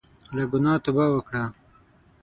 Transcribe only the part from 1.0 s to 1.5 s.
وکړه.